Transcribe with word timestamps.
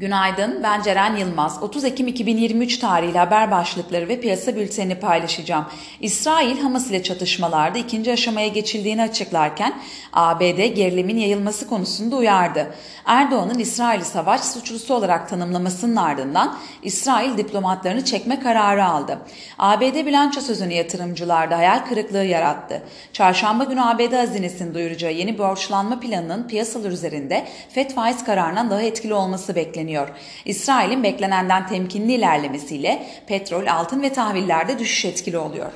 Günaydın, 0.00 0.62
ben 0.62 0.82
Ceren 0.82 1.16
Yılmaz. 1.16 1.62
30 1.62 1.84
Ekim 1.84 2.08
2023 2.08 2.78
tarihli 2.78 3.18
haber 3.18 3.50
başlıkları 3.50 4.08
ve 4.08 4.20
piyasa 4.20 4.56
bültenini 4.56 4.94
paylaşacağım. 4.94 5.66
İsrail, 6.00 6.60
Hamas 6.60 6.90
ile 6.90 7.02
çatışmalarda 7.02 7.78
ikinci 7.78 8.12
aşamaya 8.12 8.48
geçildiğini 8.48 9.02
açıklarken 9.02 9.80
ABD 10.12 10.66
gerilimin 10.66 11.16
yayılması 11.16 11.68
konusunda 11.68 12.16
uyardı. 12.16 12.74
Erdoğan'ın 13.06 13.58
İsrail'i 13.58 14.04
savaş 14.04 14.40
suçlusu 14.40 14.94
olarak 14.94 15.28
tanımlamasının 15.28 15.96
ardından 15.96 16.58
İsrail 16.82 17.38
diplomatlarını 17.38 18.04
çekme 18.04 18.40
kararı 18.40 18.84
aldı. 18.84 19.18
ABD 19.58 20.06
bilanço 20.06 20.40
sözünü 20.40 20.72
yatırımcılarda 20.72 21.58
hayal 21.58 21.78
kırıklığı 21.88 22.24
yarattı. 22.24 22.82
Çarşamba 23.12 23.64
günü 23.64 23.82
ABD 23.82 24.12
hazinesinin 24.12 24.74
duyuracağı 24.74 25.12
yeni 25.12 25.38
borçlanma 25.38 26.00
planının 26.00 26.48
piyasalar 26.48 26.90
üzerinde 26.90 27.46
FED 27.68 27.90
faiz 27.90 28.24
kararından 28.24 28.70
daha 28.70 28.82
etkili 28.82 29.14
olması 29.14 29.54
bekleniyor 29.54 29.89
bekleniyor. 29.90 30.08
İsrail'in 30.44 31.02
beklenenden 31.02 31.66
temkinli 31.66 32.12
ilerlemesiyle 32.12 33.06
petrol, 33.26 33.66
altın 33.66 34.02
ve 34.02 34.12
tahvillerde 34.12 34.78
düşüş 34.78 35.04
etkili 35.04 35.38
oluyor. 35.38 35.72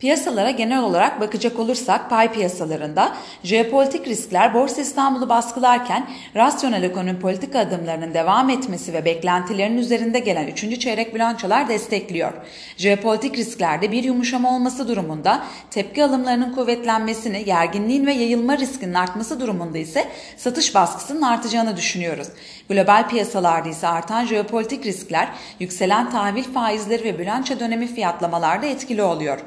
Piyasalara 0.00 0.50
genel 0.50 0.82
olarak 0.82 1.20
bakacak 1.20 1.58
olursak 1.58 2.10
pay 2.10 2.32
piyasalarında 2.32 3.16
jeopolitik 3.44 4.08
riskler 4.08 4.54
Borsa 4.54 4.80
İstanbul'u 4.80 5.28
baskılarken 5.28 6.10
rasyonel 6.36 6.82
ekonomi 6.82 7.20
politika 7.20 7.58
adımlarının 7.58 8.14
devam 8.14 8.50
etmesi 8.50 8.92
ve 8.92 9.04
beklentilerin 9.04 9.78
üzerinde 9.78 10.18
gelen 10.18 10.46
3. 10.46 10.80
çeyrek 10.80 11.14
bilançolar 11.14 11.68
destekliyor. 11.68 12.32
Jeopolitik 12.76 13.38
risklerde 13.38 13.92
bir 13.92 14.04
yumuşama 14.04 14.54
olması 14.54 14.88
durumunda 14.88 15.42
tepki 15.70 16.04
alımlarının 16.04 16.52
kuvvetlenmesini, 16.52 17.44
gerginliğin 17.44 18.06
ve 18.06 18.12
yayılma 18.12 18.58
riskinin 18.58 18.94
artması 18.94 19.40
durumunda 19.40 19.78
ise 19.78 20.08
satış 20.36 20.74
baskısının 20.74 21.22
artacağını 21.22 21.76
düşünüyoruz. 21.76 22.28
Global 22.68 23.08
piyasalarda 23.08 23.68
ise 23.68 23.88
artan 23.88 24.26
jeopolitik 24.26 24.86
riskler 24.86 25.28
yükselen 25.60 26.10
tahvil 26.10 26.44
faizleri 26.44 27.04
ve 27.04 27.18
bilanço 27.18 27.60
dönemi 27.60 27.86
fiyatlamalarda 27.86 28.66
etkili 28.66 29.02
oluyor. 29.02 29.38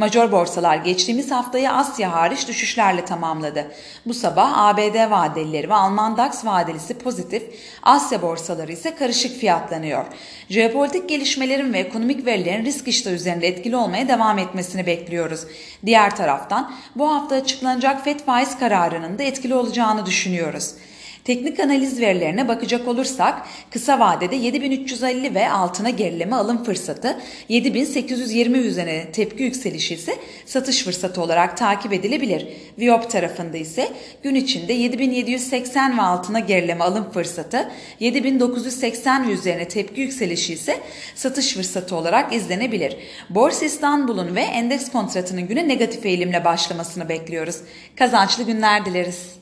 Major 0.00 0.32
borsalar 0.32 0.76
geçtiğimiz 0.76 1.30
haftayı 1.30 1.70
Asya 1.70 2.12
hariç 2.12 2.48
düşüşlerle 2.48 3.04
tamamladı. 3.04 3.70
Bu 4.06 4.14
sabah 4.14 4.58
ABD 4.58 5.10
vadelileri 5.10 5.68
ve 5.68 5.74
Alman 5.74 6.16
DAX 6.16 6.44
vadelisi 6.44 6.98
pozitif, 6.98 7.42
Asya 7.82 8.22
borsaları 8.22 8.72
ise 8.72 8.94
karışık 8.94 9.36
fiyatlanıyor. 9.40 10.04
Jeopolitik 10.50 11.08
gelişmelerin 11.08 11.72
ve 11.72 11.78
ekonomik 11.78 12.26
verilerin 12.26 12.64
risk 12.64 12.88
iştahı 12.88 13.14
üzerinde 13.14 13.48
etkili 13.48 13.76
olmaya 13.76 14.08
devam 14.08 14.38
etmesini 14.38 14.86
bekliyoruz. 14.86 15.40
Diğer 15.86 16.16
taraftan 16.16 16.74
bu 16.96 17.14
hafta 17.14 17.34
açıklanacak 17.34 18.04
FED 18.04 18.20
faiz 18.20 18.58
kararının 18.58 19.18
da 19.18 19.22
etkili 19.22 19.54
olacağını 19.54 20.06
düşünüyoruz. 20.06 20.74
Teknik 21.24 21.60
analiz 21.60 22.00
verilerine 22.00 22.48
bakacak 22.48 22.88
olursak 22.88 23.46
kısa 23.70 24.00
vadede 24.00 24.36
7350 24.36 25.34
ve 25.34 25.50
altına 25.50 25.90
gerileme 25.90 26.36
alım 26.36 26.64
fırsatı, 26.64 27.20
7820 27.48 28.58
üzerine 28.58 29.12
tepki 29.12 29.42
yükselişi 29.42 29.94
ise 29.94 30.14
satış 30.46 30.84
fırsatı 30.84 31.22
olarak 31.22 31.56
takip 31.56 31.92
edilebilir. 31.92 32.48
Viyop 32.78 33.10
tarafında 33.10 33.56
ise 33.56 33.88
gün 34.22 34.34
içinde 34.34 34.72
7780 34.72 35.98
ve 35.98 36.02
altına 36.02 36.38
gerileme 36.38 36.84
alım 36.84 37.10
fırsatı, 37.12 37.70
7980 38.00 39.28
ve 39.28 39.32
üzerine 39.32 39.68
tepki 39.68 40.00
yükselişi 40.00 40.52
ise 40.52 40.80
satış 41.14 41.54
fırsatı 41.54 41.96
olarak 41.96 42.32
izlenebilir. 42.32 42.96
Borsa 43.30 43.64
İstanbul'un 43.64 44.34
ve 44.34 44.40
endeks 44.40 44.90
kontratının 44.90 45.48
güne 45.48 45.68
negatif 45.68 46.06
eğilimle 46.06 46.44
başlamasını 46.44 47.08
bekliyoruz. 47.08 47.56
Kazançlı 47.96 48.44
günler 48.44 48.84
dileriz. 48.84 49.39